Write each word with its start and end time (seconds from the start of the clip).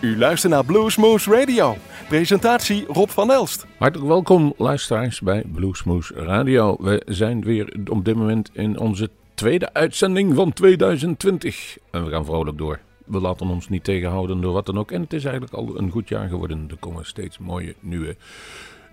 U 0.00 0.18
luistert 0.18 0.52
naar 0.52 0.64
Bluesmoose 0.64 1.30
Radio. 1.30 1.76
Presentatie 2.08 2.84
Rob 2.86 3.08
van 3.08 3.30
Elst. 3.30 3.66
Hartelijk 3.78 4.08
welkom 4.08 4.54
luisteraars 4.56 5.20
bij 5.20 5.44
Bluesmoose 5.52 6.14
Radio. 6.14 6.76
We 6.80 7.02
zijn 7.06 7.42
weer 7.42 7.76
op 7.90 8.04
dit 8.04 8.14
moment 8.14 8.50
in 8.52 8.78
onze 8.78 9.10
tweede 9.34 9.72
uitzending 9.72 10.34
van 10.34 10.52
2020. 10.52 11.78
En 11.90 12.04
we 12.04 12.10
gaan 12.10 12.24
vrolijk 12.24 12.58
door. 12.58 12.80
We 13.04 13.20
laten 13.20 13.46
ons 13.46 13.68
niet 13.68 13.84
tegenhouden 13.84 14.40
door 14.40 14.52
wat 14.52 14.66
dan 14.66 14.78
ook. 14.78 14.90
En 14.90 15.00
het 15.00 15.12
is 15.12 15.24
eigenlijk 15.24 15.54
al 15.54 15.78
een 15.78 15.90
goed 15.90 16.08
jaar 16.08 16.28
geworden. 16.28 16.66
Er 16.70 16.76
komen 16.76 17.06
steeds 17.06 17.38
mooie 17.38 17.74
nieuwe 17.80 18.16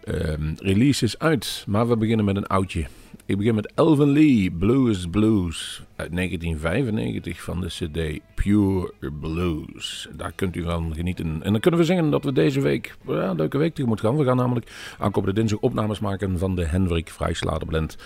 um, 0.08 0.56
releases 0.60 1.20
uit. 1.20 1.64
Maar 1.68 1.88
we 1.88 1.98
beginnen 1.98 2.26
met 2.26 2.36
een 2.36 2.48
oudje. 2.48 2.88
Ik 3.26 3.38
begin 3.38 3.56
met 3.56 3.72
Elvin 3.76 4.12
Lee, 4.12 4.52
Blues 4.52 5.06
Blues 5.12 5.84
uit 5.96 6.16
1995 6.16 7.44
van 7.44 7.62
de 7.62 7.68
CD 7.68 8.20
Pure 8.36 8.94
Blues. 9.20 10.10
Daar 10.16 10.32
kunt 10.32 10.56
u 10.56 10.64
van 10.64 10.94
genieten. 10.96 11.44
En 11.44 11.52
dan 11.52 11.60
kunnen 11.60 11.80
we 11.80 11.86
zeggen 11.86 12.10
dat 12.10 12.24
we 12.24 12.32
deze 12.32 12.62
week 12.62 12.96
ja, 13.08 13.30
een 13.30 13.36
leuke 13.36 13.58
week 13.58 13.76
tegemoet 13.76 14.00
gaan. 14.00 14.18
We 14.18 14.24
gaan 14.24 14.38
namelijk 14.38 14.96
aankomende 15.00 15.36
dinsdag 15.36 15.60
opnames 15.60 16.00
maken 16.00 16.40
van 16.40 16.56
de 16.56 16.66
Hendrik 16.66 17.10
Vrijsladerblend 17.10 17.98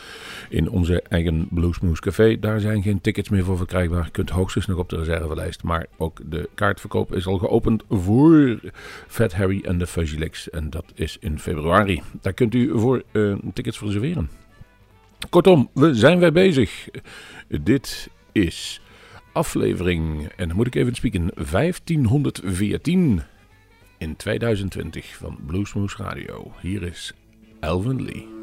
in 0.49 0.69
onze 0.69 1.01
eigen 1.01 1.47
Bluesmoose 1.51 2.01
Café. 2.01 2.39
Daar 2.39 2.59
zijn 2.59 2.81
geen 2.81 3.01
tickets 3.01 3.29
meer 3.29 3.43
voor 3.43 3.57
verkrijgbaar. 3.57 4.05
Je 4.05 4.11
kunt 4.11 4.29
hoogstens 4.29 4.65
nog 4.65 4.77
op 4.77 4.89
de 4.89 4.97
reservelijst. 4.97 5.63
Maar 5.63 5.85
ook 5.97 6.19
de 6.29 6.49
kaartverkoop 6.55 7.15
is 7.15 7.27
al 7.27 7.37
geopend 7.37 7.83
voor 7.89 8.59
Fat 9.07 9.33
Harry 9.33 9.61
en 9.63 9.77
de 9.77 9.87
Fuzzy. 9.87 10.17
En 10.51 10.69
dat 10.69 10.85
is 10.93 11.17
in 11.19 11.39
februari. 11.39 12.01
Daar 12.21 12.33
kunt 12.33 12.53
u 12.53 12.79
voor 12.79 13.03
uh, 13.11 13.35
tickets 13.53 13.79
reserveren. 13.79 14.38
Kortom, 15.29 15.69
we 15.73 15.95
zijn 15.95 16.19
wij 16.19 16.31
bezig. 16.31 16.89
Dit 17.47 18.09
is 18.31 18.81
aflevering, 19.33 20.29
en 20.35 20.47
dan 20.47 20.57
moet 20.57 20.67
ik 20.67 20.75
even 20.75 20.95
spieken, 20.95 21.31
1514 21.35 23.21
in 23.97 24.15
2020 24.15 25.15
van 25.15 25.37
Bluesmoose 25.45 26.03
Radio. 26.03 26.51
Hier 26.61 26.83
is 26.83 27.13
Elvin 27.59 28.03
Lee. 28.03 28.38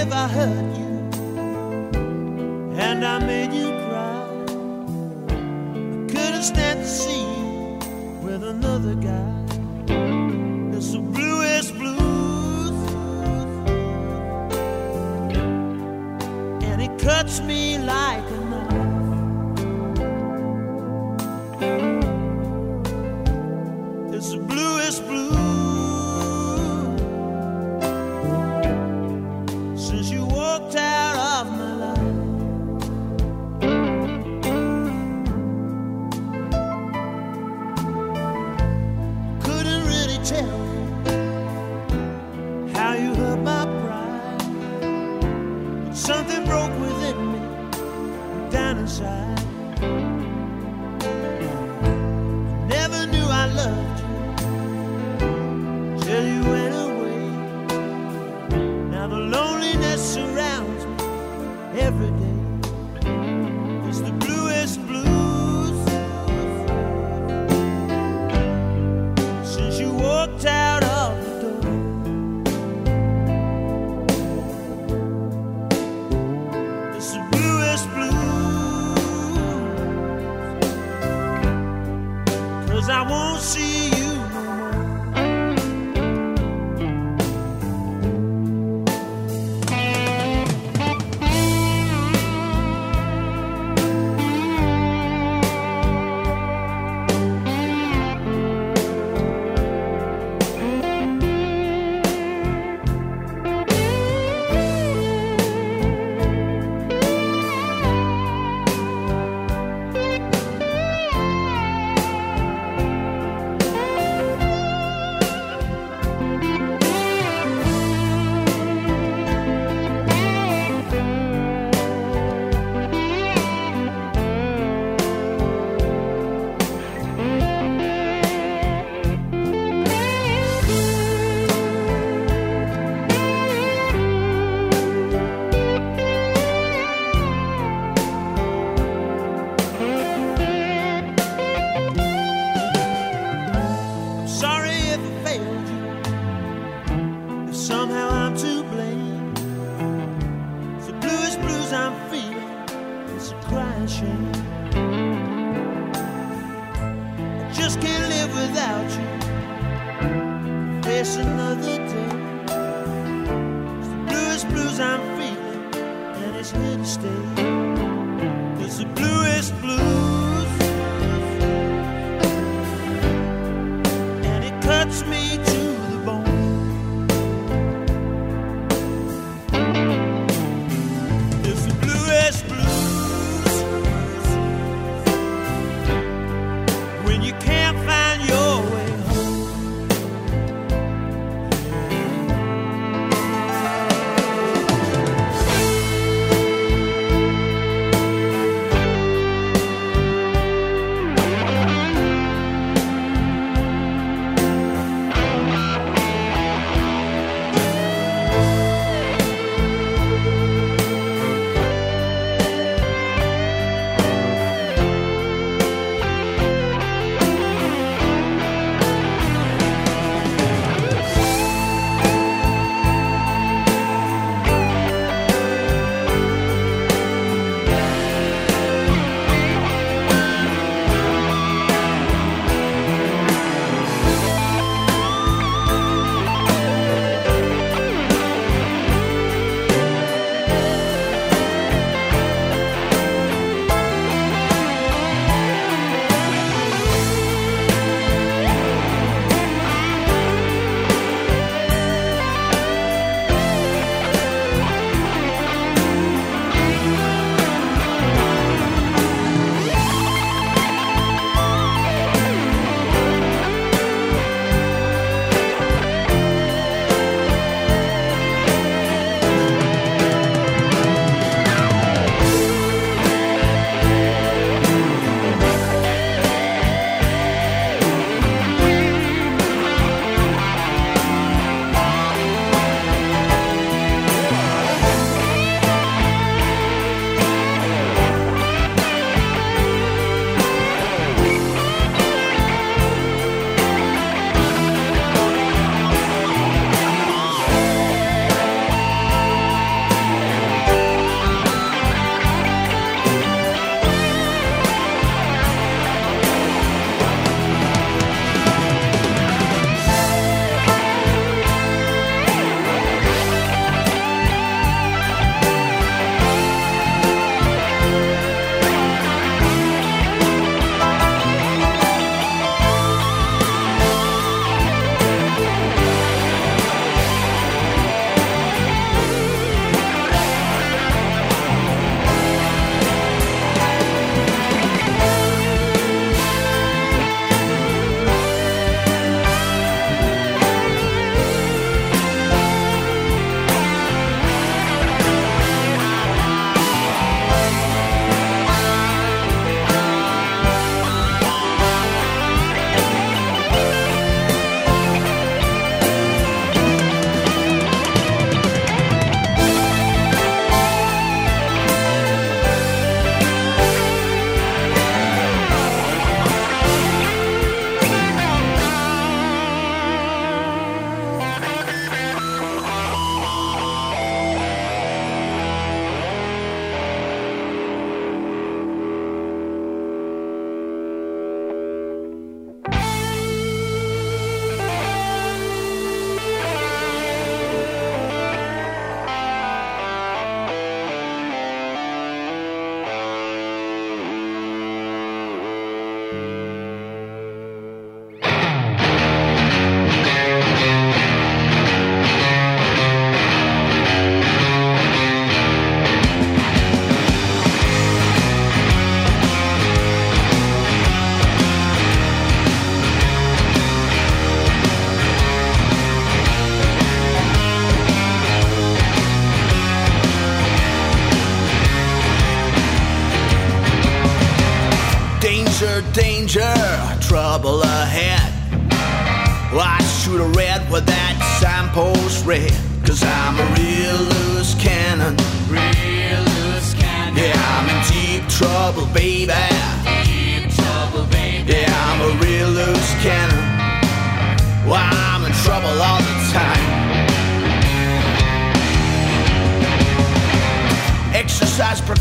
if 0.00 0.12
I 0.14 0.26
hurt 0.28 0.76
you 0.78 0.90
and 2.86 3.04
I 3.04 3.18
made 3.18 3.52
you 3.52 3.68
cry. 3.84 4.24
I 5.28 6.06
couldn't 6.12 6.42
stand 6.42 6.80
to 6.80 6.88
see 6.88 7.20
you 7.20 7.78
with 8.22 8.42
another 8.42 8.94
guy. 8.94 9.30
It's 10.74 10.92
the 10.92 11.00
bluest 11.00 11.74
blues, 11.74 12.78
and 16.68 16.80
it 16.80 16.98
cuts 16.98 17.40
me 17.40 17.76
like. 17.76 18.19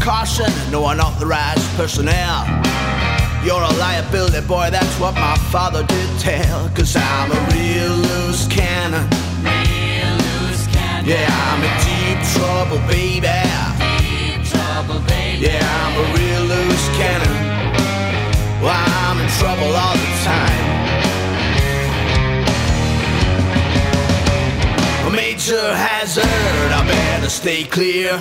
Precaution, 0.10 0.52
no 0.72 0.88
unauthorized 0.88 1.70
personnel. 1.78 2.44
You're 3.46 3.62
a 3.62 3.70
liability, 3.78 4.42
boy, 4.48 4.70
that's 4.72 5.00
what 5.00 5.14
my 5.14 5.38
father 5.52 5.84
did 5.84 6.20
tell. 6.20 6.68
Cause 6.70 6.96
I'm 6.96 7.32
a 7.32 7.40
real 7.54 7.94
loose 7.94 8.48
cannon. 8.48 9.08
Real 9.46 10.16
loose 10.18 10.66
cannon. 10.74 11.06
Yeah, 11.06 11.30
I'm 11.30 11.62
in 11.62 11.76
deep 11.86 12.20
trouble, 12.34 12.80
baby. 12.90 13.30
Deep 14.02 14.42
trouble, 14.50 15.00
baby. 15.06 15.46
Yeah, 15.46 15.62
I'm 15.62 15.94
a 16.02 16.06
real 16.18 16.44
loose 16.54 16.88
cannon. 16.98 17.36
Well, 18.64 18.74
I'm 19.06 19.22
in 19.22 19.30
trouble 19.38 19.70
all 19.78 19.94
the 19.94 20.12
time. 20.26 20.66
A 25.06 25.10
major 25.16 25.76
hazard, 25.76 26.26
I 26.26 26.84
better 26.88 27.30
stay 27.30 27.64
clear. 27.64 28.18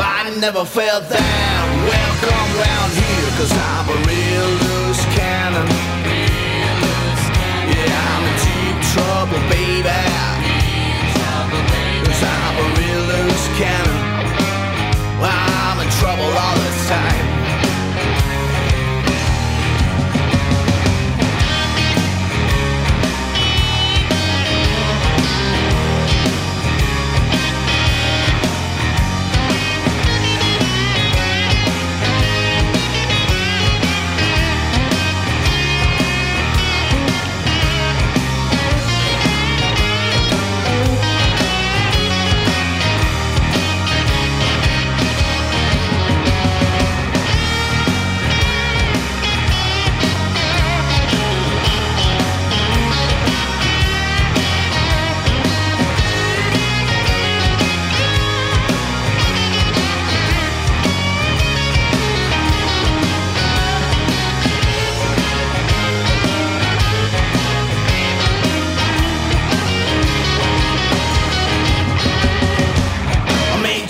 I 0.00 0.34
never 0.40 0.64
felt 0.64 1.08
that 1.08 1.64
welcome 1.86 2.50
round 2.58 2.92
here, 2.92 3.30
cause 3.38 3.52
I'm 3.52 3.86
a 3.88 3.98
real 4.08 4.50
loose 4.64 5.04
cannon. 5.14 5.68
Yeah, 7.70 8.10
I'm 8.10 8.24
in 8.28 8.36
deep 8.42 8.78
trouble, 8.92 9.42
baby. 9.50 10.00
Cause 12.06 12.22
I'm 12.22 12.56
a 12.58 12.66
real 12.78 13.02
loose 13.12 13.46
cannon. 13.58 13.98
I'm 15.22 15.78
in 15.80 15.90
trouble 16.00 16.24
all 16.24 16.56
the 16.56 16.72
time. 16.88 17.33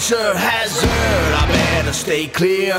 Major 0.05 0.37
hazard, 0.37 1.33
I 1.33 1.49
better 1.49 1.95
stay 1.95 2.27
clear. 2.27 2.75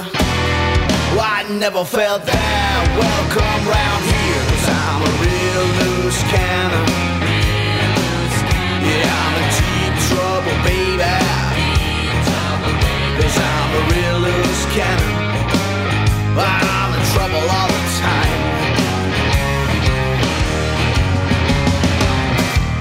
Well, 1.16 1.26
I 1.26 1.42
never 1.58 1.84
felt 1.84 2.24
that 2.24 2.86
welcome 3.02 3.66
round 3.66 4.04
here. 4.14 4.46
Cause 4.46 4.70
I'm 4.70 5.02
a 5.02 5.12
real 5.26 5.66
loose 5.82 6.22
cannon. 6.30 6.86
Yeah, 8.86 9.10
I'm 9.26 9.42
in 9.42 9.50
deep 9.58 9.98
trouble, 10.06 10.54
baby. 10.70 11.18
Cause 13.18 13.38
I'm 13.42 13.74
a 13.74 13.84
real 13.90 14.22
loose 14.22 14.70
cannon. 14.78 15.18
I'm 16.38 16.94
in 16.94 17.02
trouble 17.10 17.42
all 17.42 17.74
the 17.74 17.84
time. 18.06 18.38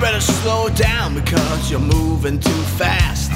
Better 0.03 0.21
slow 0.21 0.69
down 0.69 1.15
because 1.15 1.71
you're 1.71 1.81
moving 1.81 2.39
too 2.39 2.63
fast. 2.77 3.33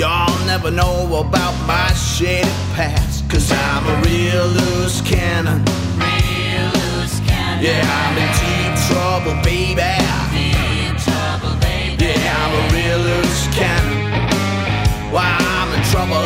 Y'all 0.00 0.46
never 0.46 0.70
know 0.70 1.04
about 1.20 1.52
my 1.66 1.92
shady 1.92 2.48
past. 2.72 3.28
Cause 3.28 3.52
I'm 3.52 3.84
a 3.86 4.00
real 4.08 4.46
loose 4.46 5.02
cannon. 5.02 5.62
Real 6.00 6.72
loose 6.72 7.20
cannon. 7.28 7.60
Yeah, 7.60 7.84
I'm 7.84 8.16
in 8.16 8.30
deep 8.40 8.72
trouble, 8.88 9.36
baby. 9.44 9.92
Deep 10.32 10.96
trouble, 11.04 11.52
baby. 11.60 12.16
Yeah, 12.16 12.32
I'm 12.32 12.52
a 12.56 12.62
real 12.72 12.96
loose 12.96 13.44
cannon. 13.52 15.12
Why 15.12 15.36
I'm 15.36 15.68
in 15.76 15.84
trouble 15.92 16.19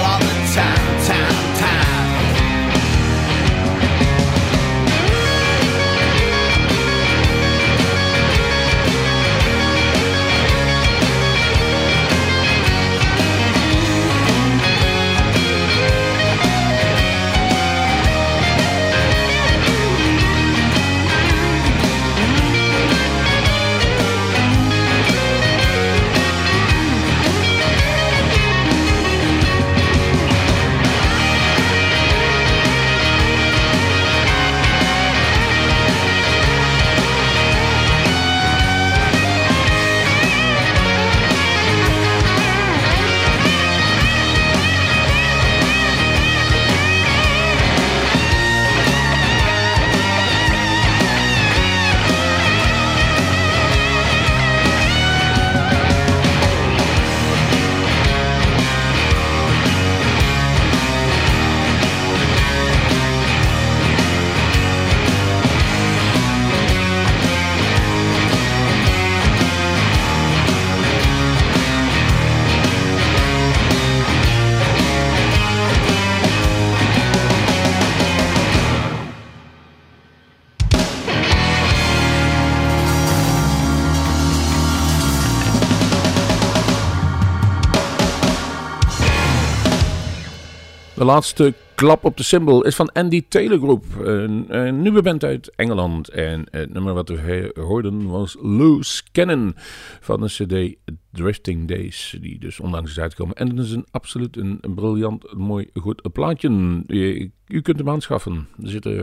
De 91.04 91.10
laatste 91.10 91.54
klap 91.74 92.04
op 92.04 92.16
de 92.16 92.22
cymbal 92.22 92.64
is 92.64 92.74
van 92.74 92.92
Andy 92.92 93.24
Taylor 93.28 93.58
Group. 93.58 93.84
Een, 93.98 94.58
een 94.58 94.82
nieuwe 94.82 95.02
band 95.02 95.24
uit 95.24 95.54
Engeland. 95.56 96.08
En 96.08 96.46
het 96.50 96.72
nummer 96.72 96.94
wat 96.94 97.08
we 97.08 97.50
hoorden 97.54 98.06
was 98.06 98.36
Loose 98.40 99.02
Cannon 99.12 99.54
van 100.00 100.20
de 100.20 100.26
CD 100.26 100.76
Drifting 101.12 101.68
Days. 101.68 102.16
Die 102.20 102.38
dus 102.38 102.60
onlangs 102.60 102.90
is 102.90 102.98
uitgekomen. 102.98 103.36
En 103.36 103.48
het 103.48 103.66
is 103.66 103.72
een 103.72 103.86
absoluut 103.90 104.36
een, 104.36 104.60
briljant, 104.74 105.34
mooi, 105.34 105.70
goed 105.74 106.12
plaatje. 106.12 106.82
Je, 106.86 107.30
u 107.46 107.60
kunt 107.60 107.78
hem 107.78 107.88
aanschaffen. 107.88 108.48
Er 108.62 108.68
zit 108.68 108.86
eh, 108.86 109.02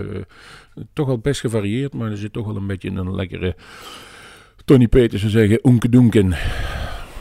toch 0.93 1.07
wel 1.07 1.19
best 1.19 1.39
gevarieerd, 1.39 1.93
maar 1.93 2.11
er 2.11 2.17
zit 2.17 2.33
toch 2.33 2.45
wel 2.45 2.55
een 2.55 2.67
beetje 2.67 2.89
een 2.89 3.15
lekkere... 3.15 3.55
Tony 4.65 4.87
Peters 4.87 5.21
zou 5.21 5.31
zeggen, 5.31 5.59
oenkedonken. 5.63 6.29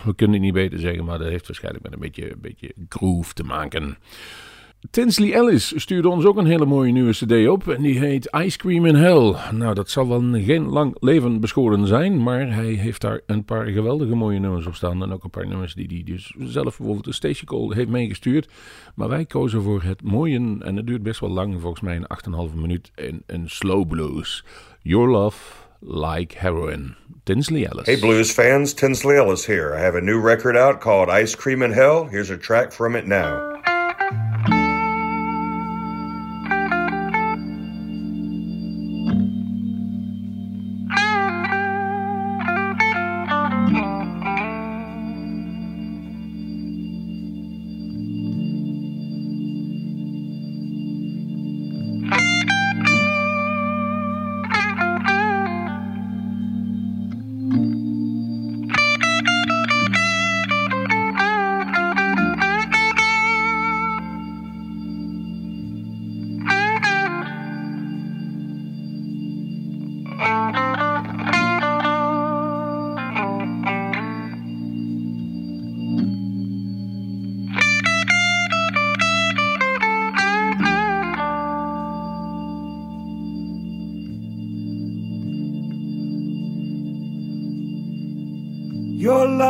We 0.04 0.14
kunnen 0.14 0.36
het 0.36 0.44
niet 0.44 0.54
beter 0.54 0.78
zeggen, 0.78 1.04
maar 1.04 1.18
dat 1.18 1.28
heeft 1.28 1.46
waarschijnlijk 1.46 1.84
met 1.84 1.92
een 1.92 2.00
beetje, 2.00 2.32
een 2.32 2.40
beetje 2.40 2.74
groove 2.88 3.32
te 3.32 3.44
maken. 3.44 3.96
Tinsley 4.90 5.32
Ellis 5.32 5.80
stuurde 5.80 6.08
ons 6.08 6.24
ook 6.24 6.36
een 6.36 6.46
hele 6.46 6.66
mooie 6.66 6.92
nieuwe 6.92 7.12
cd 7.12 7.48
op. 7.48 7.68
En 7.68 7.82
die 7.82 7.98
heet 7.98 8.28
Ice 8.44 8.58
Cream 8.58 8.86
in 8.86 8.94
Hell. 8.94 9.34
Nou, 9.52 9.74
dat 9.74 9.90
zal 9.90 10.08
wel 10.08 10.42
geen 10.42 10.68
lang 10.68 10.96
leven 11.00 11.40
beschoren 11.40 11.86
zijn. 11.86 12.22
Maar 12.22 12.54
hij 12.54 12.72
heeft 12.72 13.00
daar 13.00 13.20
een 13.26 13.44
paar 13.44 13.66
geweldige 13.66 14.14
mooie 14.14 14.38
nummers 14.38 14.66
op 14.66 14.74
staan. 14.74 15.02
En 15.02 15.12
ook 15.12 15.24
een 15.24 15.30
paar 15.30 15.46
nummers 15.46 15.74
die 15.74 15.86
hij 15.86 16.02
dus 16.14 16.34
zelf 16.38 16.76
bijvoorbeeld 16.76 17.04
de 17.04 17.12
Station 17.12 17.44
Call 17.44 17.76
heeft 17.76 17.88
meegestuurd. 17.88 18.48
Maar 18.94 19.08
wij 19.08 19.24
kozen 19.24 19.62
voor 19.62 19.82
het 19.82 20.02
mooie, 20.02 20.58
en 20.58 20.76
het 20.76 20.86
duurt 20.86 21.02
best 21.02 21.20
wel 21.20 21.30
lang, 21.30 21.60
volgens 21.60 21.82
mij 21.82 21.96
een 21.96 22.48
8,5 22.50 22.54
minuut, 22.54 22.90
in 22.94 23.22
een 23.26 23.48
slow 23.48 23.88
blues. 23.88 24.44
Your 24.82 25.08
Love 25.08 25.38
Like 25.80 26.38
Heroin. 26.38 26.96
Tinsley 27.24 27.66
Ellis. 27.66 27.86
Hey, 27.86 27.98
blues 27.98 28.30
fans, 28.30 28.74
Tinsley 28.74 29.16
Ellis 29.16 29.46
here. 29.46 29.76
I 29.78 29.80
have 29.80 29.96
a 29.96 30.00
new 30.00 30.26
record 30.26 30.56
out 30.56 30.80
called 30.80 31.08
Ice 31.22 31.36
Cream 31.36 31.62
in 31.62 31.72
Hell. 31.72 32.06
Here's 32.10 32.30
a 32.30 32.36
track 32.36 32.72
from 32.72 32.96
it 32.96 33.06
now. 33.06 33.49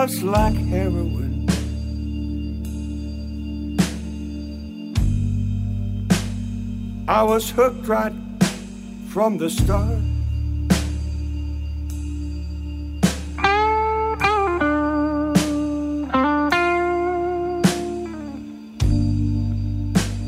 Love's 0.01 0.23
like 0.23 0.55
heroin. 0.55 1.47
I 7.07 7.23
was 7.23 7.51
hooked 7.51 7.87
right 7.87 8.15
from 9.09 9.37
the 9.37 9.51
start. 9.51 10.01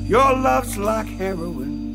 Your 0.07 0.37
love's 0.37 0.77
like 0.77 1.07
heroin. 1.07 1.95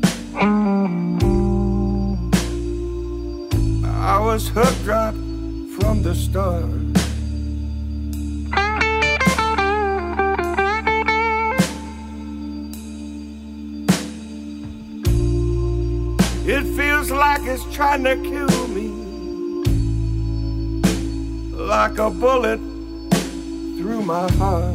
I 3.84 4.18
was 4.18 4.48
hooked 4.48 4.84
right 4.84 5.14
from 5.76 6.02
the 6.02 6.16
start. 6.16 6.87
It's 17.48 17.64
trying 17.74 18.04
to 18.04 18.14
kill 18.16 18.68
me. 18.68 18.88
Like 21.56 21.98
a 21.98 22.10
bullet 22.10 22.58
through 23.78 24.02
my 24.02 24.30
heart. 24.32 24.74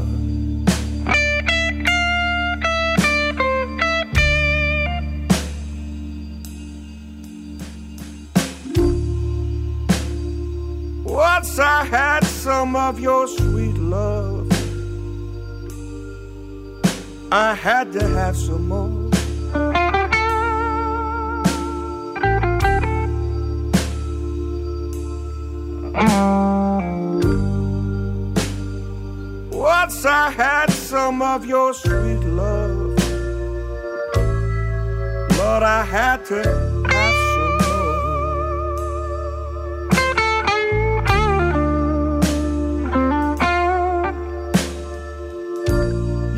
Once 11.05 11.59
I 11.59 11.85
had 11.85 12.25
some 12.25 12.75
of 12.75 12.99
your 12.99 13.27
sweet 13.27 13.77
love, 13.77 14.51
I 17.31 17.53
had 17.53 17.93
to 17.93 18.07
have 18.07 18.35
some 18.35 18.67
more. 18.67 18.92
Of 31.33 31.45
your 31.47 31.73
sweet 31.73 32.23
love, 32.25 32.95
but 35.29 35.63
I 35.63 35.83
had 35.83 36.23
to 36.25 36.35
have 36.35 37.15
some 37.33 37.57
more. 37.63 37.97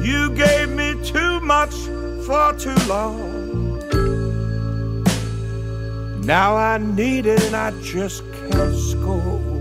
You 0.01 0.29
gave 0.33 0.69
me 0.69 0.95
too 1.03 1.41
much 1.41 1.75
for 2.25 2.53
too 2.53 2.79
long. 2.87 3.81
Now 6.21 6.55
I 6.55 6.77
need 6.77 7.25
it 7.25 7.43
and 7.43 7.55
I 7.55 7.71
just 7.81 8.23
can't 8.31 8.73
score. 8.73 9.54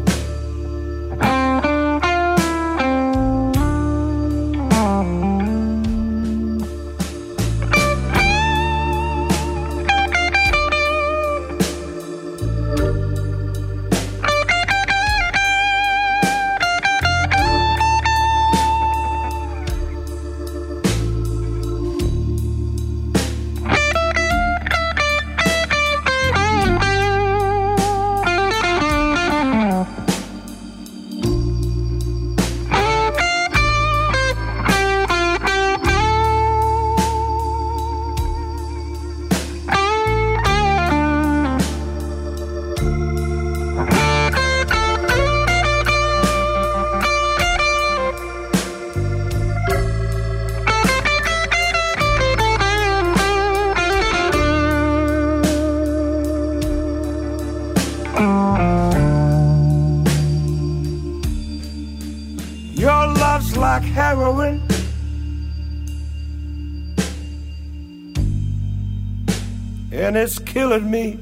Me 70.82 71.18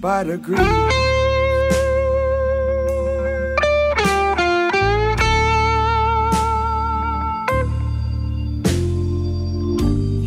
by 0.00 0.22
degrees. 0.24 0.58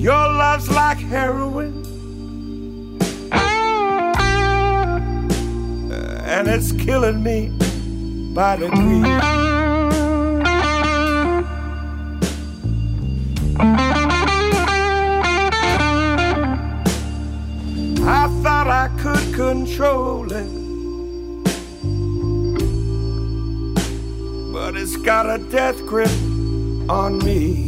Your 0.02 0.28
love's 0.42 0.70
like 0.72 1.00
heroin. 1.00 1.84
And 6.26 6.48
it's 6.48 6.72
killing 6.72 7.24
me 7.24 7.52
by 8.34 8.58
degrees. 8.58 9.37
Control 19.48 20.30
it. 20.30 20.52
But 24.52 24.76
it's 24.76 24.98
got 24.98 25.26
a 25.30 25.38
death 25.38 25.78
grip 25.86 26.12
on 26.90 27.20
me. 27.20 27.67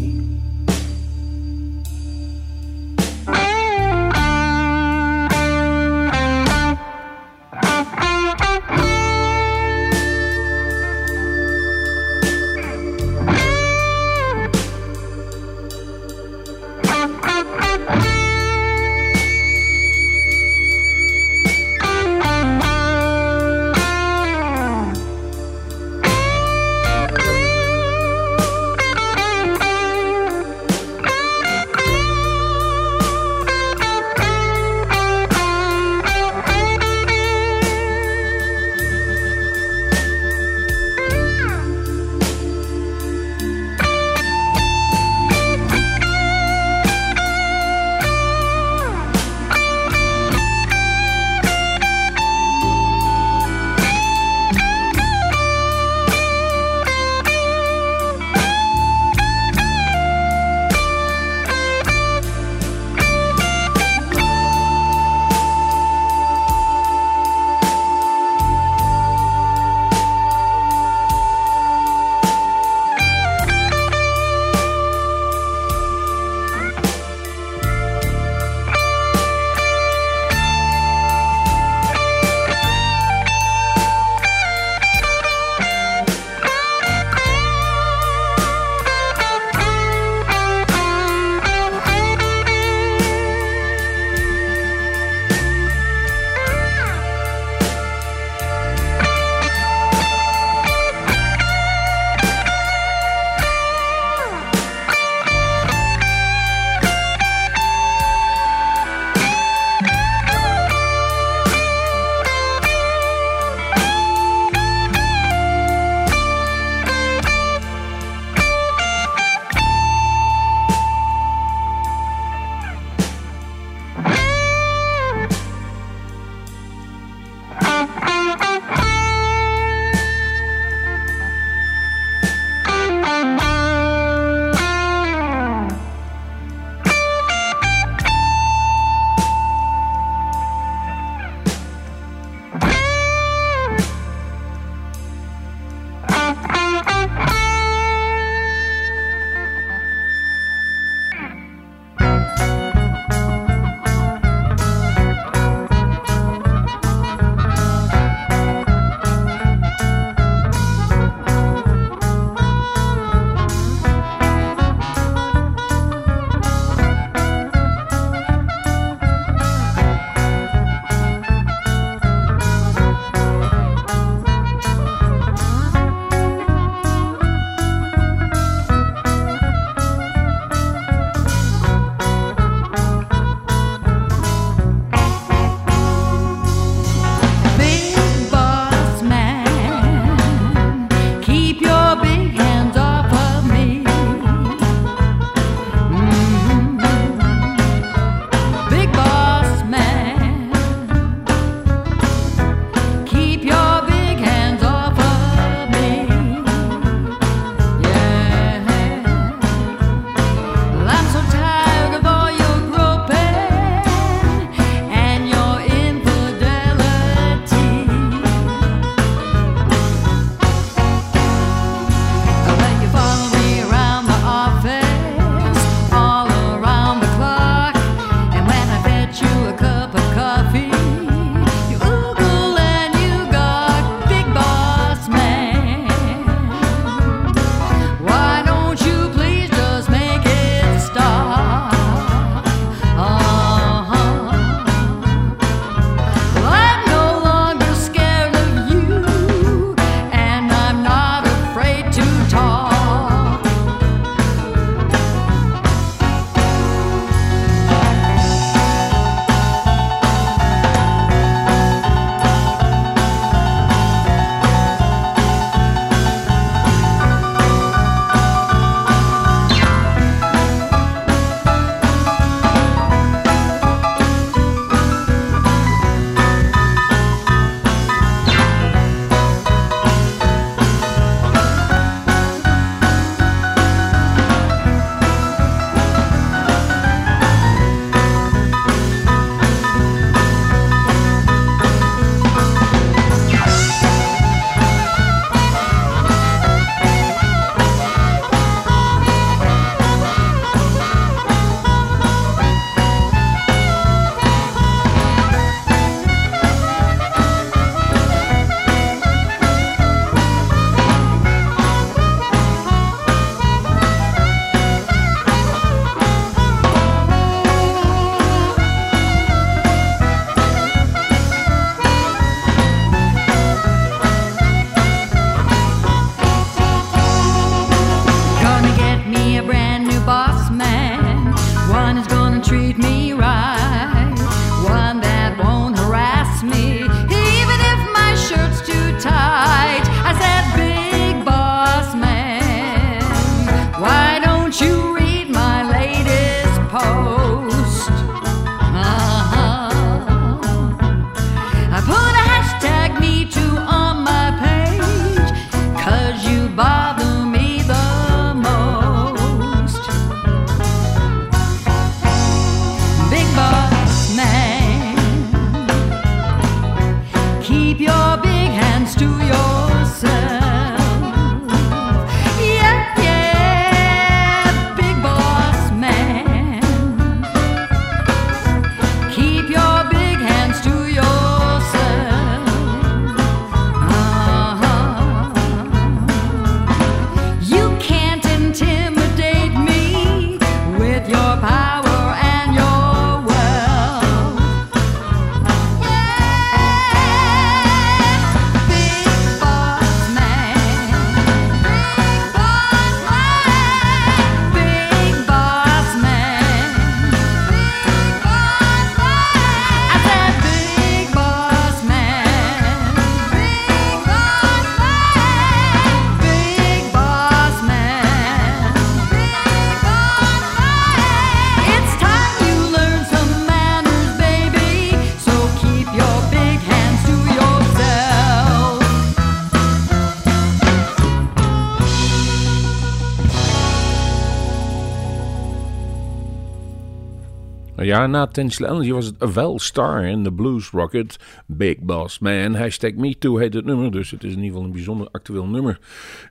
Ja, 437.82 438.08
na 438.08 438.28
Tensle 438.28 438.68
Energy 438.68 438.92
was 438.92 439.06
het 439.06 439.34
wel 439.34 439.60
Star 439.60 440.04
in 440.04 440.24
the 440.24 440.32
Blues 440.32 440.70
Rocket. 440.70 441.18
Big 441.46 441.78
Boss 441.80 442.20
Man. 442.20 442.56
Hashtag 442.56 442.94
MeToo 442.94 443.38
heet 443.38 443.54
het 443.54 443.66
nummer. 443.66 443.92
Dus 443.92 444.12
het 444.12 444.24
is 444.24 444.32
in 444.32 444.38
ieder 444.38 444.52
geval 444.52 444.66
een 444.66 444.72
bijzonder 444.72 445.08
actueel 445.12 445.48
nummer. 445.48 445.80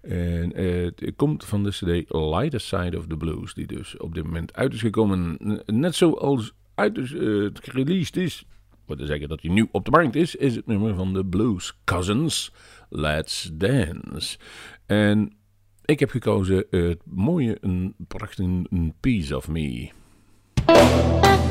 En 0.03 0.53
eh, 0.53 0.85
het 0.97 1.13
komt 1.17 1.45
van 1.45 1.63
de 1.63 1.71
CD 1.71 2.13
Lighter 2.13 2.61
Side 2.61 2.99
of 2.99 3.07
the 3.07 3.17
Blues. 3.17 3.55
Die 3.55 3.67
dus 3.67 3.97
op 3.97 4.15
dit 4.15 4.25
moment 4.25 4.55
uit 4.55 4.73
is 4.73 4.81
gekomen. 4.81 5.39
Net 5.67 5.95
zoals 5.95 6.53
uit 6.75 6.99
is, 6.99 7.11
gereleased 7.53 8.17
is. 8.17 8.45
Wat 8.87 8.99
te 8.99 9.07
zeggen 9.07 9.29
dat 9.29 9.43
hij 9.43 9.51
nu 9.51 9.69
op 9.71 9.85
de 9.85 9.91
markt 9.91 10.17
is. 10.17 10.37
Is 10.37 10.57
het 10.57 10.67
nummer 10.67 10.95
van 10.95 11.13
de 11.13 11.25
Blues 11.25 11.79
Cousins. 11.85 12.53
Let's 12.89 13.51
Dance. 13.53 14.39
En 14.87 15.33
ik 15.85 16.01
heb 16.01 16.11
gekozen 16.11 16.67
het 16.71 17.01
mooie, 17.05 17.57
een 17.61 17.95
prachtig 18.09 18.47
een 18.47 18.95
Piece 19.01 19.37
of 19.37 19.49
Me. 19.49 19.91
Oh, 20.81 21.48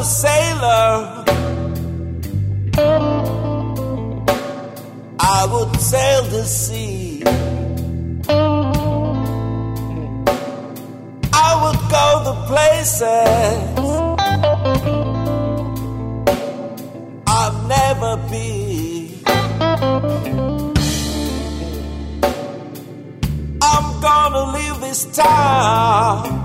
a 0.00 0.04
sailor. 0.04 1.24
I 5.20 5.46
would 5.52 5.76
sail 5.78 6.22
the 6.36 6.44
sea. 6.44 7.22
I 11.48 11.50
would 11.60 11.80
go 11.96 12.06
the 12.28 12.36
places 12.50 13.02
I've 17.38 17.58
never 17.76 18.12
been. 18.30 19.20
I'm 23.62 23.86
gonna 24.00 24.44
leave 24.56 24.80
this 24.80 25.04
town. 25.14 26.39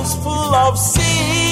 Is 0.00 0.14
full 0.16 0.54
of 0.54 0.78
sea. 0.78 1.47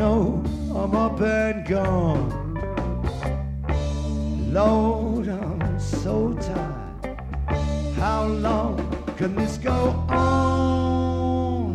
Know 0.00 0.42
I'm 0.74 0.96
up 0.96 1.20
and 1.20 1.66
gone. 1.66 2.24
Lord, 4.50 5.28
I'm 5.28 5.78
so 5.78 6.32
tired. 6.40 7.20
How 7.96 8.24
long 8.24 8.78
can 9.18 9.34
this 9.34 9.58
go 9.58 9.90
on? 10.08 11.66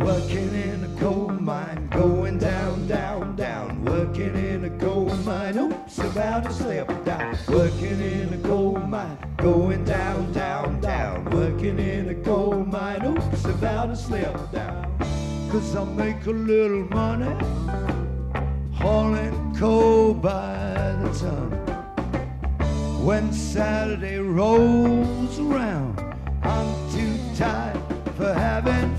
Working 0.00 0.52
in 0.66 0.82
a 0.82 0.88
coal 0.98 1.28
mine, 1.28 1.86
going 1.90 2.38
down, 2.38 2.88
down, 2.88 3.36
down. 3.36 3.84
Working 3.84 4.34
in 4.34 4.64
a 4.64 4.70
coal 4.80 5.08
mine, 5.18 5.56
oops, 5.56 5.98
about 5.98 6.42
to 6.46 6.52
slip 6.52 6.88
down. 7.04 7.38
Working 7.46 8.00
in 8.00 8.34
a 8.34 8.38
coal 8.38 8.76
mine, 8.76 9.18
going 9.36 9.84
down, 9.84 10.32
down, 10.32 10.80
down. 10.80 11.24
Working 11.26 11.78
in 11.78 12.08
a 12.08 12.14
coal 12.24 12.64
mine, 12.64 13.06
oops, 13.06 13.44
about 13.44 13.86
to 13.90 13.96
slip 13.96 14.50
down. 14.50 14.81
Cause 15.52 15.76
I 15.76 15.84
make 15.84 16.24
a 16.24 16.30
little 16.30 16.84
money 16.84 17.36
hauling 18.72 19.54
coal 19.54 20.14
by 20.14 20.96
the 21.02 21.10
ton. 21.20 21.50
When 23.04 23.30
Saturday 23.34 24.16
rolls 24.16 25.38
around, 25.38 26.00
I'm 26.42 26.90
too 26.90 27.18
tired 27.36 27.76
for 28.16 28.32
having 28.32 28.91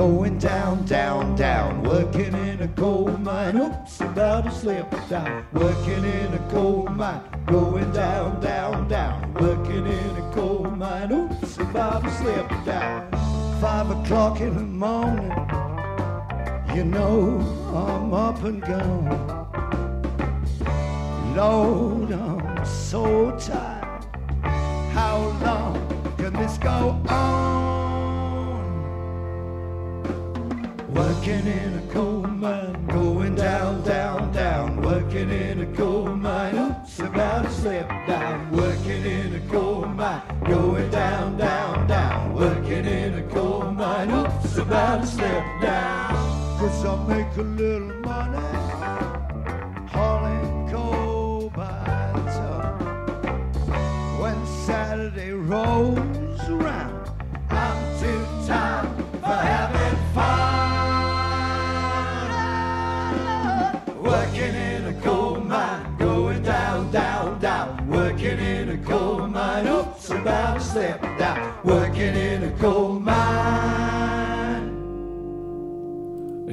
going 0.00 0.38
down, 0.38 0.82
down, 0.86 1.36
down. 1.36 1.82
Working 1.82 2.32
in 2.48 2.62
a 2.62 2.68
coal 2.68 3.08
mine, 3.18 3.54
oops, 3.58 4.00
about 4.00 4.44
to 4.44 4.50
slip 4.50 4.90
down. 5.10 5.44
Working 5.52 6.04
in 6.04 6.32
a 6.32 6.42
coal 6.50 6.88
mine, 6.88 7.20
going 7.44 7.92
down, 7.92 8.40
down, 8.40 8.88
down. 8.88 9.34
Working 9.34 9.86
in 9.86 10.10
a 10.16 10.32
coal 10.32 10.64
mine, 10.70 11.12
oops, 11.12 11.58
about 11.58 12.02
to 12.04 12.10
slip 12.12 12.48
down. 12.64 13.10
Five 13.60 13.90
o'clock 13.90 14.40
in 14.40 14.54
the 14.54 14.62
morning, 14.62 15.36
you 16.74 16.84
know 16.84 17.38
I'm 17.74 18.14
up 18.14 18.42
and 18.42 18.62
gone. 18.62 19.06
Lord, 21.36 22.10
I'm 22.10 22.64
so 22.64 23.36
tired. 23.38 24.02
How 24.94 25.18
long 25.44 25.76
can 26.16 26.32
this 26.32 26.56
go 26.56 26.98
on? 27.06 27.89
Working 31.00 31.46
in 31.46 31.78
a 31.78 31.92
coal 31.94 32.26
mine, 32.26 32.86
going 32.88 33.34
down, 33.34 33.82
down, 33.84 34.32
down. 34.34 34.82
Working 34.82 35.30
in 35.30 35.62
a 35.62 35.66
coal 35.74 36.14
mine, 36.14 36.54
oops, 36.58 36.98
about 36.98 37.44
to 37.46 37.50
slip 37.50 37.88
down. 38.06 38.50
Working 38.50 39.06
in 39.06 39.34
a 39.34 39.40
coal 39.50 39.86
mine, 39.86 40.20
going 40.46 40.90
down, 40.90 41.38
down, 41.38 41.86
down. 41.86 42.34
Working 42.34 42.84
in 42.84 43.14
a 43.14 43.22
coal 43.34 43.72
mine, 43.72 44.10
oops, 44.10 44.58
about 44.58 45.00
to 45.00 45.06
slip 45.06 45.44
down. 45.62 46.12
Cause 46.58 46.84
I 46.84 46.94
make 47.08 47.34
a 47.38 47.42
little 47.60 47.94
money 48.00 48.58
hauling 49.88 50.68
coal 50.70 51.48
by 51.48 52.12
the. 52.26 52.50
When 54.20 54.46
Saturday 54.66 55.30
rolls 55.30 56.09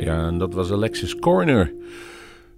Ja, 0.08 0.28
en 0.28 0.38
dat 0.38 0.54
was 0.54 0.72
Alexis 0.72 1.16
Corner. 1.16 1.74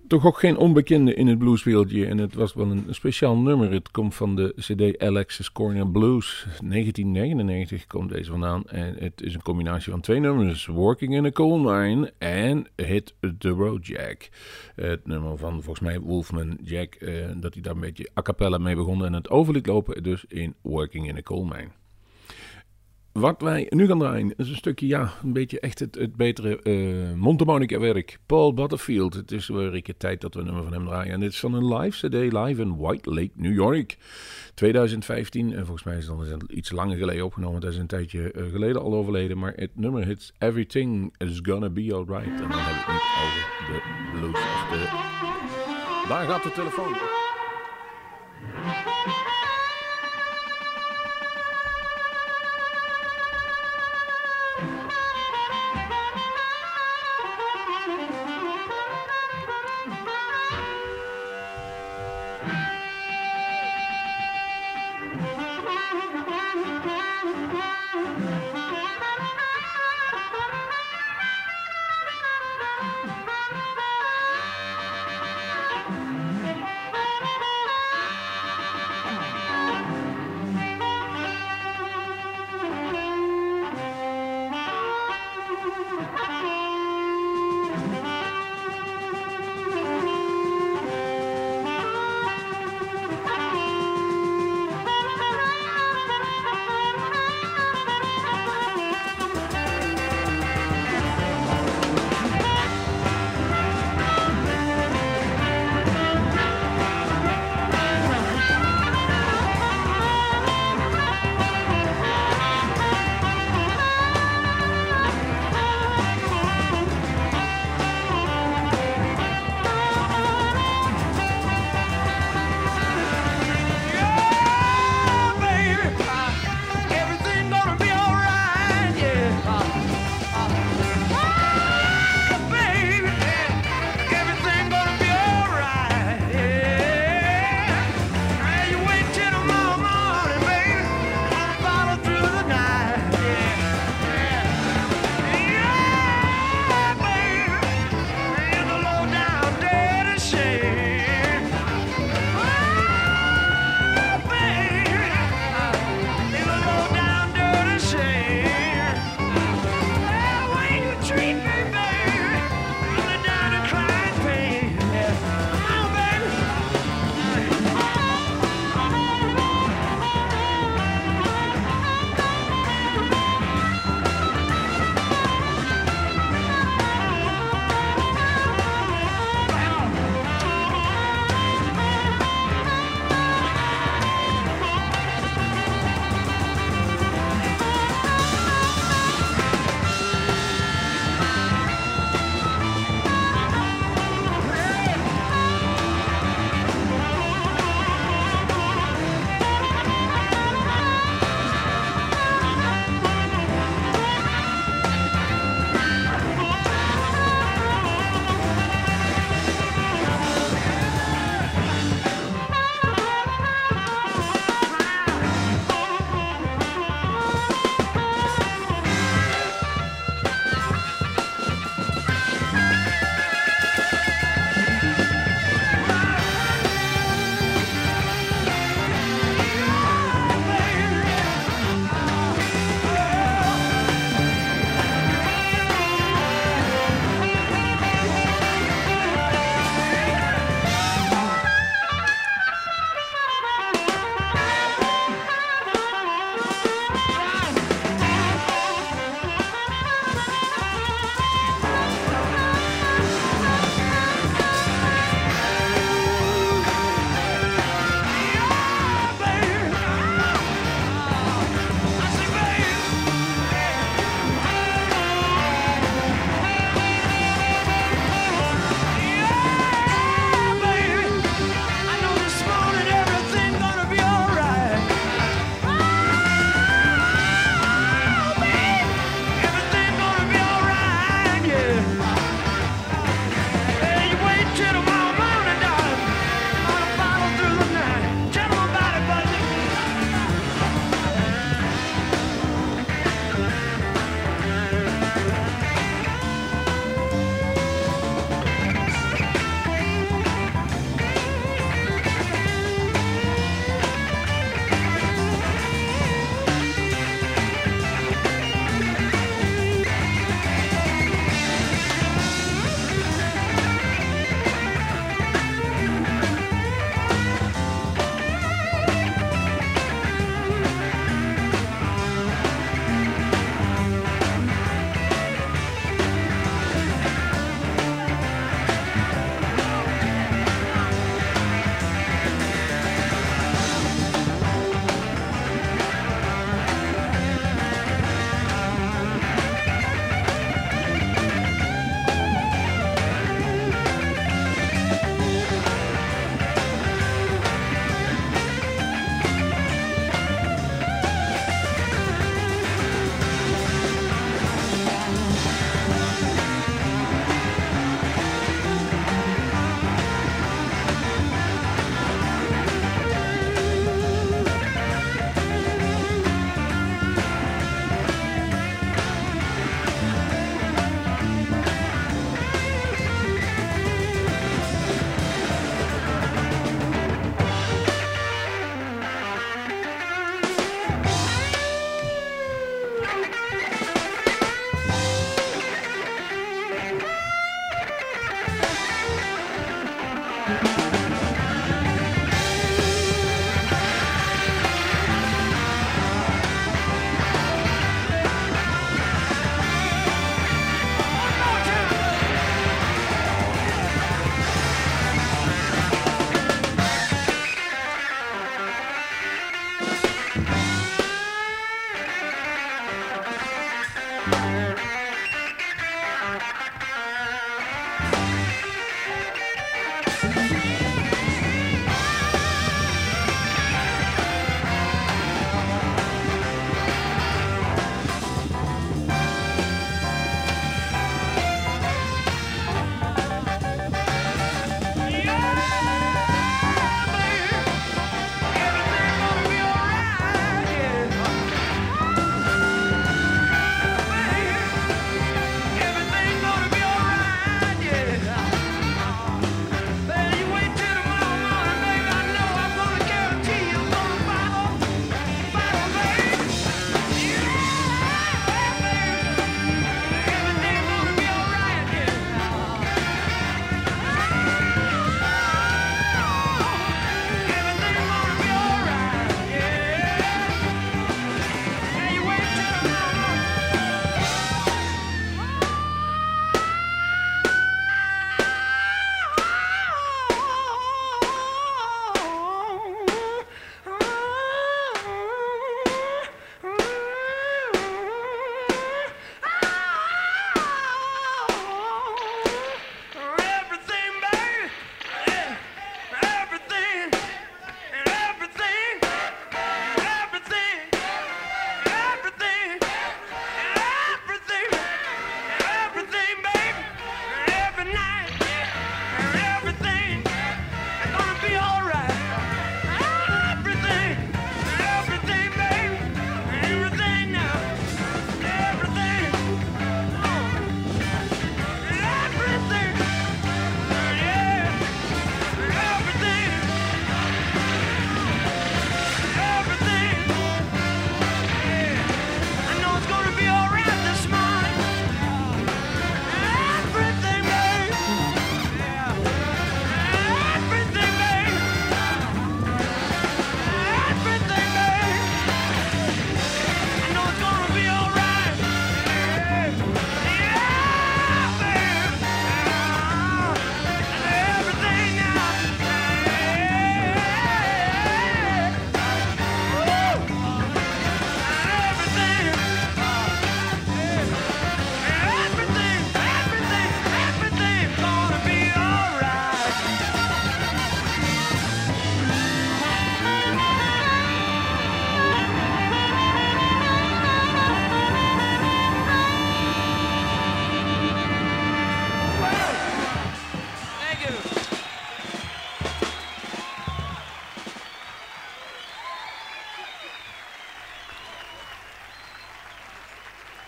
Toch 0.08 0.26
ook 0.26 0.40
geen 0.40 0.58
onbekende 0.58 1.14
in 1.14 1.28
het 1.28 1.38
blueswereldje. 1.38 2.06
En 2.06 2.18
het 2.18 2.34
was 2.34 2.54
wel 2.54 2.72
een 2.72 2.86
speciaal 2.90 3.38
nummer. 3.38 3.72
Het 3.72 3.92
komt 3.92 4.16
van 4.16 4.36
de 4.36 4.54
CD 4.56 5.00
Alexis 5.00 5.52
Corner 5.52 5.88
Blues. 5.88 6.46
1999 6.46 7.88
komt 7.88 8.10
deze 8.10 8.32
vandaan. 8.32 8.64
En 8.66 8.96
het 9.00 9.22
is 9.22 9.34
een 9.34 9.42
combinatie 9.42 9.92
van 9.92 10.02
twee 10.02 10.20
nummers: 10.20 10.66
Working 10.66 11.16
in 11.16 11.26
a 11.26 11.32
Coal 11.32 11.58
Mine 11.58 12.14
en 12.18 12.68
Hit 12.76 13.16
the 13.38 13.50
Road 13.50 13.88
Jack. 13.88 14.30
Het 14.76 15.08
nummer 15.08 15.38
van 15.38 15.52
volgens 15.52 15.80
mij 15.80 16.00
Wolfman 16.00 16.58
Jack. 16.64 16.94
eh, 16.94 17.14
dat 17.38 17.54
hij 17.54 17.64
daar 17.64 17.74
een 17.74 17.80
beetje 17.80 18.10
a 18.18 18.22
cappella 18.22 18.58
mee 18.58 18.76
begon 18.76 19.06
en 19.06 19.14
het 19.14 19.30
over 19.30 19.54
liet 19.54 19.68
lopen. 19.68 20.04
Dus 20.04 20.26
in 20.28 20.56
Working 20.62 21.08
in 21.08 21.18
a 21.18 21.22
Coal 21.22 21.44
Mine. 21.44 21.79
Wat 23.20 23.42
wij 23.42 23.66
nu 23.70 23.88
gaan 23.88 24.00
draaien 24.00 24.34
is 24.38 24.50
een 24.50 24.56
stukje, 24.56 24.88
ja, 24.88 25.14
een 25.24 25.34
beetje 25.34 25.60
echt 25.60 25.80
het, 25.80 25.96
het 25.96 26.16
betere 26.16 26.62
eh 26.62 27.14
mondharmonica 27.16 27.80
werk. 27.80 28.20
Paul 28.26 28.54
Butterfield. 28.54 29.14
Het 29.14 29.32
is 29.32 29.48
weer 29.48 29.74
een 29.76 29.82
keer 29.82 29.98
tijd 29.98 30.22
dat 30.22 30.34
we 30.34 30.40
een 30.40 30.46
nummer 30.46 30.64
van 30.64 30.74
hem 30.74 30.86
draaien. 30.86 31.14
En 31.14 31.20
dit 31.20 31.32
is 31.32 31.40
van 31.40 31.54
een 31.54 31.74
live 31.78 32.08
CD, 32.08 32.14
live 32.14 32.62
in 32.62 32.78
White 32.78 33.10
Lake, 33.10 33.32
New 33.34 33.54
York. 33.54 33.98
2015. 34.54 35.54
En 35.54 35.66
volgens 35.66 35.84
mij 35.84 35.98
is 35.98 36.08
het 36.08 36.20
het 36.20 36.52
iets 36.52 36.72
langer 36.72 36.98
geleden 36.98 37.26
opgenomen. 37.26 37.62
Dat 37.62 37.72
is 37.72 37.78
een 37.78 37.88
tijdje 37.88 38.32
eh, 38.32 38.44
geleden 38.52 38.82
al 38.82 38.94
overleden. 38.94 39.38
Maar 39.38 39.54
het 39.56 39.72
nummer 39.76 40.06
heet 40.06 40.34
Everything 40.38 41.14
is 41.18 41.40
Gonna 41.42 41.70
Be 41.70 41.94
Alright. 41.94 42.42
En 42.42 42.50
dan 42.50 42.60
heb 42.60 42.76
ik 42.76 42.86
het 42.88 43.02
over 43.26 43.74
de 43.74 43.82
blues. 44.20 44.40
Daar 46.10 46.28
gaat 46.28 46.44
de 46.44 46.52
telefoon. 46.52 47.29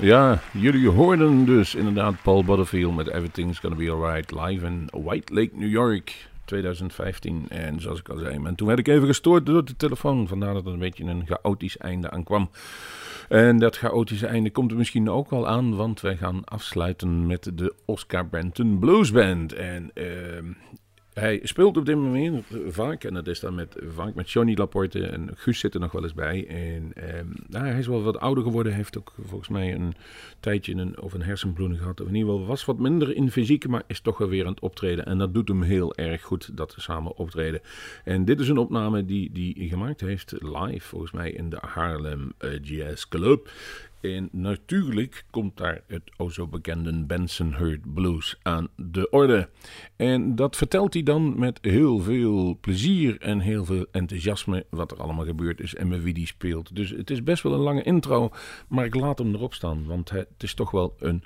Ja, 0.01 0.39
jullie 0.53 0.89
hoorden 0.89 1.45
dus 1.45 1.75
inderdaad 1.75 2.21
Paul 2.21 2.43
Butterfield 2.43 2.95
met 2.95 3.07
Everything's 3.07 3.59
Gonna 3.59 3.75
Be 3.75 3.91
Alright 3.91 4.31
live 4.31 4.65
in 4.65 4.89
White 5.03 5.33
Lake, 5.33 5.49
New 5.53 5.69
York. 5.69 6.29
2015. 6.45 7.45
En 7.49 7.81
zoals 7.81 7.99
ik 7.99 8.09
al 8.09 8.17
zei, 8.17 8.45
en 8.45 8.55
toen 8.55 8.67
werd 8.67 8.79
ik 8.79 8.87
even 8.87 9.07
gestoord 9.07 9.45
door 9.45 9.65
de 9.65 9.75
telefoon. 9.75 10.27
Vandaar 10.27 10.53
dat 10.53 10.65
er 10.65 10.73
een 10.73 10.79
beetje 10.79 11.03
een 11.03 11.25
chaotisch 11.25 11.77
einde 11.77 12.09
aan 12.09 12.23
kwam. 12.23 12.49
En 13.29 13.59
dat 13.59 13.77
chaotische 13.77 14.27
einde 14.27 14.49
komt 14.49 14.71
er 14.71 14.77
misschien 14.77 15.09
ook 15.09 15.29
wel 15.29 15.47
aan, 15.47 15.75
want 15.75 16.01
wij 16.01 16.17
gaan 16.17 16.43
afsluiten 16.45 17.27
met 17.27 17.51
de 17.53 17.73
Oscar 17.85 18.27
Benton 18.27 18.79
Blues 18.79 19.11
Band. 19.11 19.53
En 19.53 19.91
ehm, 19.93 20.45
hij 21.14 21.39
speelt 21.43 21.78
op 21.78 21.86
dit 21.86 21.95
moment 21.95 22.45
vaak, 22.68 23.03
en 23.03 23.14
dat 23.14 23.28
is 23.28 23.39
dan 23.39 23.55
met, 23.55 23.76
vaak 23.88 24.16
met 24.16 24.32
Johnny 24.32 24.55
Laporte 24.57 25.07
en 25.07 25.30
Guus 25.36 25.59
zit 25.59 25.74
er 25.74 25.80
nog 25.80 25.91
wel 25.91 26.03
eens 26.03 26.14
bij. 26.14 26.47
En 26.47 26.91
ehm, 26.93 27.26
nou, 27.47 27.66
hij 27.66 27.80
is 27.80 27.88
wel 27.88 28.03
wat 28.03 28.20
ouder 28.20 28.43
geworden, 28.43 28.74
heeft 28.74 28.97
ook 28.97 29.14
volgens 29.26 29.49
mij 29.49 29.74
een 29.74 29.93
tijdje 30.39 30.74
een, 30.74 31.01
of 31.01 31.14
een 31.14 31.22
hersenbloeding 31.22 31.80
gehad. 31.80 32.01
Of 32.01 32.07
in 32.07 32.16
ieder 32.16 32.32
geval 32.32 32.47
was 32.47 32.66
wat 32.66 32.80
minder 32.80 33.16
in 33.16 33.32
fysiek, 33.32 33.68
maar 33.68 33.84
is 33.88 34.01
toch 34.01 34.18
weer 34.18 34.45
aan 34.45 34.51
het 34.51 34.62
optreden. 34.62 35.05
En 35.05 35.18
dat 35.18 35.34
doet 35.34 35.47
hem 35.47 35.62
heel 35.62 35.95
erg 35.95 36.22
goed, 36.22 36.57
dat 36.57 36.76
samen 36.78 37.18
optreden. 37.18 37.62
En 38.03 38.26
dit 38.26 38.39
is 38.39 38.47
een 38.47 38.57
opname 38.57 39.05
die 39.05 39.53
hij 39.57 39.68
gemaakt 39.68 40.01
heeft 40.01 40.34
live, 40.39 40.88
volgens 40.88 41.12
mij 41.12 41.32
in 41.32 41.49
de 41.49 41.57
Haarlem 41.62 42.34
eh, 42.38 42.49
Jazz 42.62 43.07
Club. 43.07 43.49
En 44.01 44.29
natuurlijk 44.31 45.25
komt 45.29 45.57
daar 45.57 45.81
het 45.87 46.11
o 46.17 46.29
zo 46.29 46.47
bekende 46.47 47.05
Bensonhurst 47.05 47.93
Blues 47.93 48.39
aan 48.41 48.67
de 48.75 49.09
orde. 49.09 49.49
En 49.95 50.35
dat 50.35 50.55
vertelt 50.55 50.93
hij 50.93 51.03
dan 51.03 51.39
met 51.39 51.59
heel 51.61 51.99
veel 51.99 52.57
plezier 52.61 53.19
en 53.19 53.39
heel 53.39 53.65
veel 53.65 53.85
enthousiasme 53.91 54.65
wat 54.69 54.91
er 54.91 55.01
allemaal 55.01 55.25
gebeurd 55.25 55.59
is 55.59 55.75
en 55.75 55.87
met 55.87 56.03
wie 56.03 56.13
die 56.13 56.27
speelt. 56.27 56.75
Dus 56.75 56.89
het 56.89 57.09
is 57.09 57.23
best 57.23 57.43
wel 57.43 57.53
een 57.53 57.59
lange 57.59 57.83
intro, 57.83 58.31
maar 58.67 58.85
ik 58.85 58.95
laat 58.95 59.17
hem 59.17 59.33
erop 59.33 59.53
staan, 59.53 59.85
want 59.85 60.09
het 60.09 60.27
is 60.37 60.53
toch 60.53 60.71
wel 60.71 60.95
een, 60.99 61.23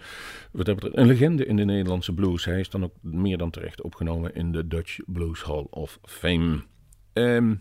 wat 0.52 0.66
dat 0.66 0.76
betreft, 0.76 0.98
een 0.98 1.08
legende 1.08 1.46
in 1.46 1.56
de 1.56 1.66
Nederlandse 1.66 2.14
blues. 2.14 2.46
Hij 2.46 2.60
is 2.60 2.70
dan 2.70 2.84
ook 2.84 2.94
meer 3.02 3.38
dan 3.38 3.50
terecht 3.50 3.82
opgenomen 3.82 4.36
in 4.36 4.52
de 4.52 4.68
Dutch 4.68 5.00
Blues 5.06 5.44
Hall 5.44 5.68
of 5.70 6.00
Fame. 6.04 6.64
Ehm 7.14 7.54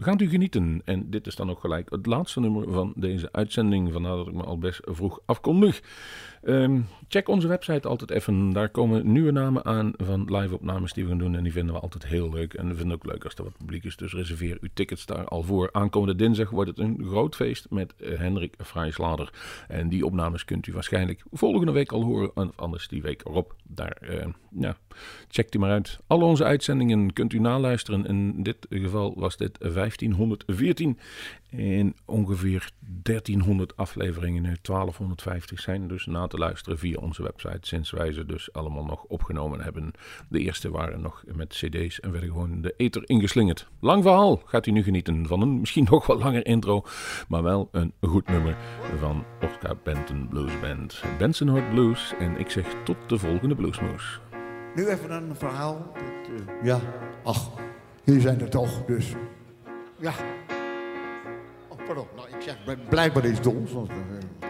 Gaat 0.00 0.20
u 0.20 0.28
genieten. 0.28 0.82
En 0.84 1.10
dit 1.10 1.26
is 1.26 1.36
dan 1.36 1.50
ook 1.50 1.60
gelijk 1.60 1.90
het 1.90 2.06
laatste 2.06 2.40
nummer 2.40 2.72
van 2.72 2.92
deze 2.96 3.28
uitzending. 3.32 3.92
Vandaar 3.92 4.16
dat 4.16 4.26
ik 4.26 4.34
me 4.34 4.42
al 4.42 4.58
best 4.58 4.80
vroeg 4.84 5.20
afkondig. 5.24 5.80
Ehm, 6.42 6.80
check 7.08 7.28
onze 7.28 7.48
website 7.48 7.88
altijd 7.88 8.10
even. 8.10 8.52
Daar 8.52 8.68
komen 8.68 9.12
nieuwe 9.12 9.30
namen 9.30 9.64
aan 9.64 9.92
van 9.96 10.36
live-opnames 10.36 10.92
die 10.92 11.04
we 11.04 11.10
gaan 11.10 11.18
doen. 11.18 11.36
En 11.36 11.42
die 11.42 11.52
vinden 11.52 11.74
we 11.74 11.80
altijd 11.80 12.06
heel 12.06 12.30
leuk. 12.30 12.54
En 12.54 12.68
we 12.68 12.74
vinden 12.74 12.96
ook 12.96 13.06
leuk 13.06 13.24
als 13.24 13.34
er 13.34 13.44
wat 13.44 13.56
publiek 13.56 13.84
is. 13.84 13.96
Dus 13.96 14.12
reserveer 14.12 14.58
uw 14.60 14.68
tickets 14.74 15.06
daar 15.06 15.24
al 15.24 15.42
voor. 15.42 15.68
Aankomende 15.72 16.14
dinsdag 16.14 16.50
wordt 16.50 16.70
het 16.70 16.78
een 16.78 17.04
groot 17.08 17.36
feest 17.36 17.66
met 17.70 17.94
eh, 17.96 18.18
Hendrik 18.18 18.54
Vrijslader. 18.58 19.30
En 19.68 19.88
die 19.88 20.06
opnames 20.06 20.44
kunt 20.44 20.66
u 20.66 20.72
waarschijnlijk 20.72 21.22
volgende 21.30 21.72
week 21.72 21.92
al 21.92 22.02
horen. 22.02 22.36
Of 22.36 22.56
anders 22.56 22.88
die 22.88 23.02
week 23.02 23.22
erop. 23.24 23.54
Daar, 23.62 23.96
eh, 24.00 24.26
ja, 24.50 24.76
check 25.28 25.50
die 25.50 25.60
maar 25.60 25.70
uit. 25.70 25.98
Alle 26.06 26.24
onze 26.24 26.44
uitzendingen 26.44 27.12
kunt 27.12 27.32
u 27.32 27.38
naluisteren. 27.38 28.06
In 28.06 28.42
dit 28.42 28.66
geval 28.70 29.14
was 29.16 29.36
dit 29.36 29.58
1514. 29.60 30.98
En 31.50 31.94
ongeveer 32.04 32.70
1300 32.80 33.76
afleveringen, 33.76 34.42
nu 34.42 34.56
1250 34.62 35.60
zijn 35.60 35.88
dus 35.88 36.06
na 36.06 36.26
te 36.28 36.38
luisteren 36.38 36.78
via 36.78 36.96
onze 37.00 37.22
website. 37.22 37.58
Sinds 37.60 37.90
wij 37.90 38.12
ze 38.12 38.26
dus 38.26 38.52
allemaal 38.52 38.84
nog 38.84 39.02
opgenomen 39.02 39.60
hebben. 39.60 39.92
De 40.28 40.38
eerste 40.38 40.70
waren 40.70 41.00
nog 41.00 41.22
met 41.26 41.48
cd's 41.48 42.00
en 42.00 42.10
werden 42.12 42.30
gewoon 42.30 42.60
de 42.60 42.74
ether 42.76 43.02
ingeslingerd. 43.06 43.68
Lang 43.80 44.02
verhaal, 44.02 44.42
gaat 44.44 44.66
u 44.66 44.70
nu 44.70 44.82
genieten 44.82 45.26
van 45.26 45.40
een 45.40 45.60
misschien 45.60 45.86
nog 45.90 46.06
wat 46.06 46.22
langer 46.22 46.46
intro. 46.46 46.82
Maar 47.28 47.42
wel 47.42 47.68
een 47.72 47.92
goed 48.00 48.28
nummer 48.28 48.56
van 48.98 49.24
Oscar 49.42 49.76
Benton 49.84 50.28
Blues 50.28 50.60
Band. 50.60 51.02
Benson 51.18 51.48
Hart 51.48 51.70
Blues 51.70 52.14
en 52.18 52.36
ik 52.38 52.50
zeg 52.50 52.66
tot 52.84 52.96
de 53.06 53.18
volgende 53.18 53.54
Bluesmoes. 53.54 54.20
Nu 54.74 54.86
even 54.86 55.10
een 55.10 55.36
verhaal. 55.36 55.92
Dat, 55.94 56.46
eh, 56.48 56.64
ja, 56.64 56.80
ach, 57.24 57.50
jullie 58.04 58.20
zijn 58.20 58.40
er 58.40 58.50
toch, 58.50 58.84
dus. 58.84 59.12
Ja. 59.98 60.12
Oh, 61.68 61.78
pardon. 61.86 62.06
Nou, 62.16 62.28
ik 62.28 62.40
zeg 62.42 62.64
bl- 62.64 62.88
blijkbaar 62.88 63.26
iets 63.26 63.40
doms. 63.40 63.72
Want, 63.72 63.88
eh, 63.88 64.47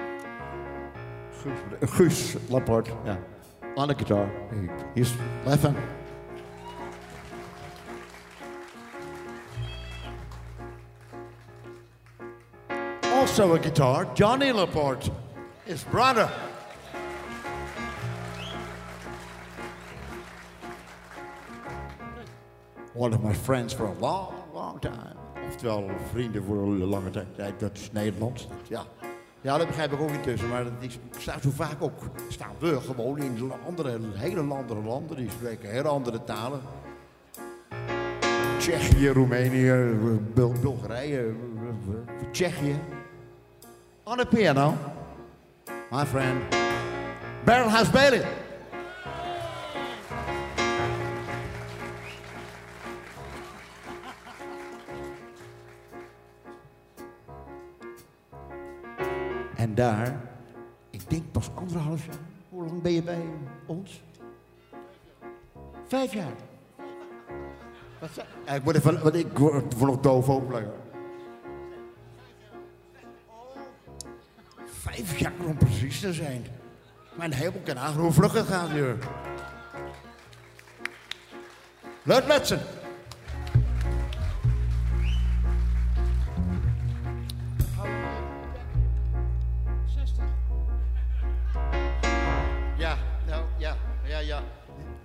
Guus, 1.42 1.90
Guus 1.90 2.36
Lappert, 2.48 2.88
ja. 3.04 3.18
De 3.86 3.94
gitaar. 3.94 4.30
Hier 4.94 5.04
is 5.04 5.12
even. 5.46 5.76
Also 13.14 13.54
a 13.54 13.58
guitar, 13.58 14.06
Johnny 14.14 14.52
Laporte, 14.52 15.10
his 15.64 15.84
brother. 15.84 16.28
One 22.94 23.14
of 23.14 23.22
my 23.22 23.32
friends 23.32 23.72
for 23.72 23.86
a 23.86 23.94
long, 24.00 24.34
long 24.52 24.80
time. 24.80 25.14
Oftewel 25.48 25.90
vrienden 26.12 26.44
voor 26.44 26.56
een 26.56 26.84
lange 26.84 27.10
tijd. 27.10 27.60
Dat 27.60 27.76
is 27.76 27.92
Nederlands. 27.92 28.48
Ja. 28.68 28.84
Ja, 29.40 29.58
dat 29.58 29.66
begrijp 29.66 29.92
ik 29.92 30.00
ook 30.00 30.10
intussen. 30.10 30.48
Maar 30.48 30.64
dat 30.64 30.72
is, 30.78 30.98
staat 31.18 31.42
zo 31.42 31.50
vaak 31.54 31.76
ook. 31.82 31.98
Staan 32.28 32.52
we 32.58 32.80
gewoon 32.80 33.18
in 33.18 33.52
andere, 33.66 33.98
hele 34.14 34.40
andere 34.54 34.80
landen. 34.82 35.16
Die 35.16 35.30
spreken 35.30 35.70
hele 35.70 35.88
andere 35.88 36.24
talen. 36.24 36.60
Tsjechië, 38.58 39.08
Roemenië, 39.08 39.72
Bul- 40.34 40.52
Bulgarije, 40.60 41.32
Tsjechië. 42.32 42.76
On 44.04 44.16
the 44.16 44.26
piano, 44.26 44.74
my 45.90 46.04
friend, 46.06 46.42
Barrelhouse 47.44 47.90
Bailey. 47.90 48.22
Daar, 59.78 60.20
ik 60.90 61.10
denk 61.10 61.32
pas 61.32 61.50
anderhalf 61.54 62.06
jaar. 62.06 62.14
Hoe 62.48 62.64
lang 62.64 62.82
ben 62.82 62.92
je 62.92 63.02
bij 63.02 63.22
ons? 63.66 64.02
Vijf 65.86 66.12
jaar. 66.12 66.32
Wat 67.98 68.10
ik 68.54 68.62
word 68.62 68.76
even, 68.76 69.02
want 69.02 69.14
ik 69.14 69.38
word 69.38 69.80
nog 69.80 70.00
doof. 70.00 70.40
Vijf 74.64 75.18
jaar 75.18 75.32
om 75.46 75.56
precies 75.56 76.00
te 76.00 76.12
zijn. 76.12 76.46
Mijn 77.14 77.32
hemel 77.32 77.60
kan 77.64 77.78
aan 77.78 77.94
hoe 77.94 78.12
gaat 78.28 78.70
hier. 78.70 78.96
Luid 82.02 82.26
Metsen. 82.26 82.60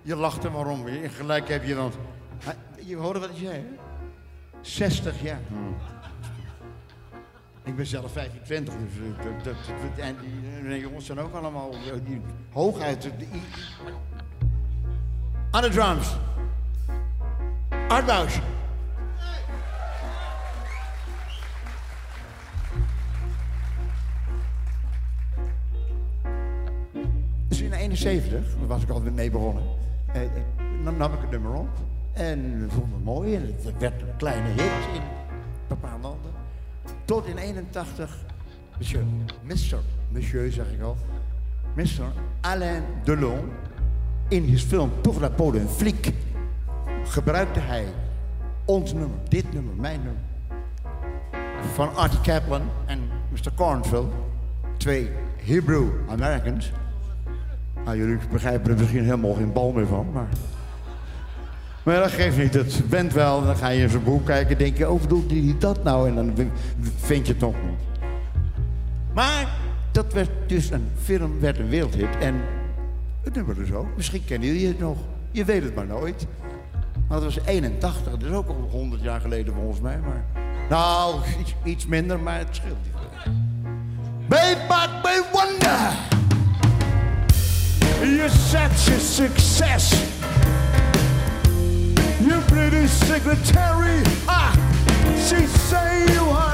Je 0.04 0.16
lacht 0.16 0.44
er 0.44 0.52
maar 0.52 0.68
om. 0.68 0.88
Je- 0.88 1.10
Gelijk 1.10 1.48
heb 1.50 1.64
je. 1.64 1.90
Hij- 2.44 2.56
Je 2.86 2.96
hoorde 2.96 3.20
wat 3.20 3.30
hij 3.30 3.38
zei, 3.40 3.54
hè? 3.54 3.66
60 4.62 5.22
jaar. 5.22 5.40
Ik 7.64 7.76
ben 7.76 7.86
zelf 7.86 8.12
25, 8.12 8.74
dus 8.74 8.94
eh, 9.18 9.24
dat, 9.24 9.44
dat, 9.44 9.56
dat- 9.66 10.06
en 10.06 10.16
die 10.22 10.70
die 10.70 10.80
jongens 10.80 11.06
zijn 11.06 11.20
ook 11.20 11.34
allemaal 11.34 11.72
eh, 11.72 11.80
die, 12.06 12.22
hooguit. 12.52 13.02
de- 13.02 13.10
aan 15.52 15.62
de 15.62 15.70
drums. 15.70 16.16
Art. 17.88 18.40
Dus 27.48 27.62
in 27.62 27.74
71, 27.74 28.30
daar 28.58 28.68
was 28.68 28.84
ik 28.84 28.90
alweer 28.90 29.12
mee 29.14 29.30
begonnen, 29.32 29.64
eh, 30.14 30.24
eh, 30.24 30.30
nam, 30.84 30.98
nam 30.98 31.14
ik 31.14 31.20
het 31.22 31.32
nummer 31.32 31.54
op. 31.54 31.70
En 32.14 32.68
vond 32.70 32.94
het 32.94 33.04
mooi 33.04 33.36
en 33.36 33.56
het 33.64 33.78
werd 33.78 34.02
een 34.02 34.16
kleine 34.18 34.48
hit 34.48 34.94
in 34.94 35.02
bepaalde 35.68 36.02
landen. 36.02 36.32
Tot 37.06 37.26
in 37.26 37.38
81, 37.38 38.18
monsieur, 38.78 39.06
Mr. 39.44 39.78
Monsieur 40.10 40.52
zeg 40.52 40.72
ik 40.72 40.82
al, 40.82 40.98
Mr. 41.76 42.12
Alain 42.42 42.84
Delon, 43.04 43.50
in 44.28 44.44
his 44.44 44.64
film 44.64 44.92
Pour 45.02 45.20
la 45.20 45.30
peau 45.30 45.52
d'un 45.52 45.68
flic, 45.68 46.14
gebruikte 47.04 47.60
hij 47.60 47.86
ons 48.66 48.94
nummer, 48.94 49.18
dit 49.28 49.54
nummer, 49.54 49.74
mijn 49.76 50.02
nummer, 50.02 50.22
van 51.74 51.96
Artie 51.96 52.22
Kaplan 52.22 52.62
en 52.86 53.00
Mr. 53.32 53.54
Cornfield, 53.56 54.14
twee 54.78 55.10
Hebrew 55.38 55.90
Americans. 56.10 56.72
Nou, 57.86 57.98
jullie 57.98 58.18
begrijpen 58.32 58.72
er 58.72 58.78
misschien 58.78 59.04
helemaal 59.04 59.34
geen 59.34 59.54
bal 59.54 59.72
meer 59.72 59.88
van, 59.88 60.08
maar... 60.14 60.28
Maar 61.84 62.00
dat 62.00 62.12
geeft 62.12 62.38
niet, 62.38 62.54
het 62.54 62.90
bent 62.90 63.14
wel. 63.14 63.46
Dan 63.46 63.56
ga 63.56 63.68
je 63.68 63.82
in 63.82 63.90
zijn 63.90 64.04
boek 64.04 64.26
kijken 64.26 64.52
en 64.52 64.58
denk 64.58 64.78
je, 64.78 64.90
oh, 64.90 65.02
bedoelt 65.02 65.32
hij 65.32 65.56
dat 65.60 65.84
nou? 65.84 66.08
En 66.08 66.16
dan 66.16 66.52
vind 66.96 67.28
je 67.28 67.34
het 67.34 67.42
nog 67.42 67.56
niet. 67.68 68.10
Maar 69.14 69.48
dat 69.92 70.14
werd 70.14 70.30
dus 70.48 70.72
een 70.72 70.88
film, 71.04 71.40
werd 71.40 71.60
een 71.60 71.70
wereldhit. 71.70 72.18
En 72.20 72.36
het 73.24 73.36
nummer 73.36 73.56
dus 73.56 73.72
ook. 73.72 73.88
Misschien 73.96 74.26
kennen 74.26 74.48
jullie 74.48 74.68
het 74.68 74.80
nog. 74.80 74.98
Je 75.32 75.46
weet 75.46 75.64
het 75.64 75.76
maar 75.76 75.86
nooit. 75.86 76.28
Maar 77.08 77.20
dat 77.20 77.34
was 77.34 77.46
81, 77.46 78.12
dat 78.12 78.24
is 78.24 78.36
ook 78.36 78.48
al 78.48 78.68
100 78.72 79.02
jaar 79.02 79.22
geleden 79.22 79.54
volgens 79.54 79.82
mij. 79.82 80.00
Maar, 80.00 80.26
nou, 80.70 81.16
iets, 81.64 81.86
minder, 81.86 82.20
maar 82.20 82.38
het 82.38 82.48
scheelt 82.52 82.78
niet. 82.84 82.94
Babe, 84.28 84.58
but 84.68 85.04
me 85.04 85.24
wonder. 85.32 86.13
You're 88.02 88.30
such 88.30 88.88
a 88.90 89.00
success. 89.00 89.92
You 92.22 92.40
pretty 92.48 92.88
secretary. 92.88 94.02
Ah, 94.28 94.54
she 95.18 95.46
say 95.46 96.06
you 96.14 96.22
are 96.30 96.53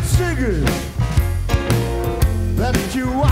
singing 0.00 0.64
that 2.56 2.94
you 2.94 3.08
are. 3.10 3.31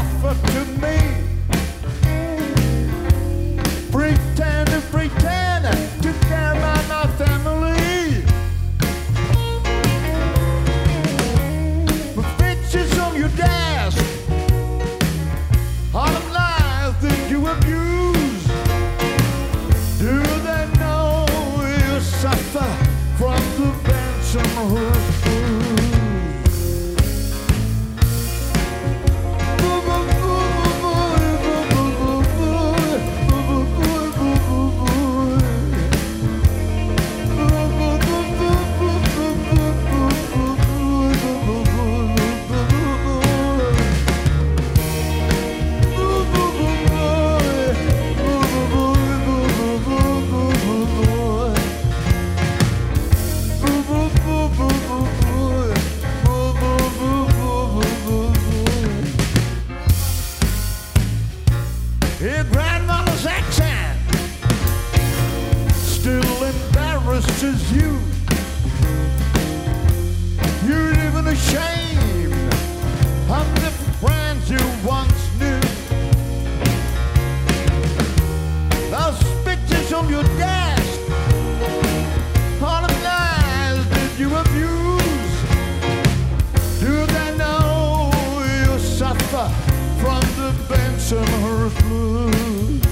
From 90.01 90.21
the 90.41 90.51
Bensonhurst 90.69 91.79
blues? 91.83 92.83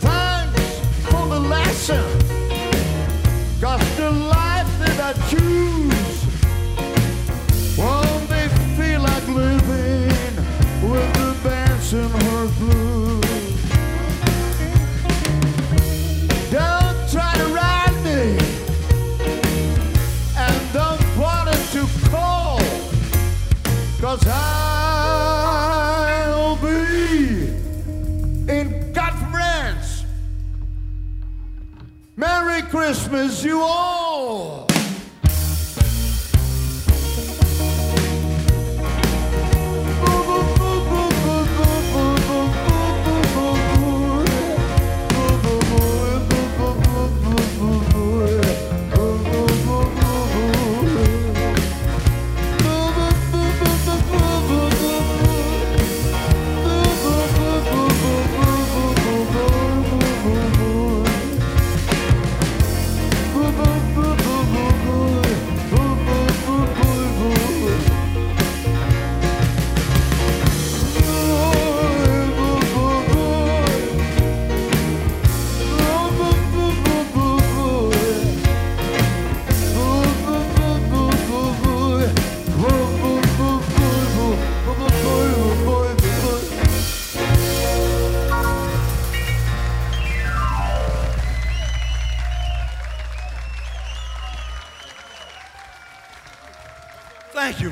Thanks 0.00 0.64
for 1.08 1.24
the 1.34 1.40
lesson, 1.40 2.04
'cause 3.60 3.86
the 3.96 4.10
life 4.10 4.70
that 4.80 4.98
I 5.08 5.12
choose 5.30 5.43
Christmas 33.14 33.44
you 33.44 33.62
all 33.62 33.83